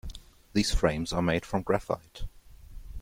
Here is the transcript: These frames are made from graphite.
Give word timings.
These 0.53 0.73
frames 0.73 1.13
are 1.13 1.21
made 1.21 1.45
from 1.45 1.61
graphite. 1.61 2.23